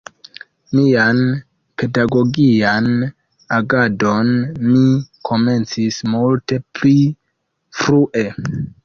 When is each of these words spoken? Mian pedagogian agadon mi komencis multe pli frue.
Mian 0.77 1.19
pedagogian 1.81 2.87
agadon 3.57 4.31
mi 4.71 4.87
komencis 5.31 6.01
multe 6.15 6.59
pli 6.81 6.95
frue. 7.83 8.25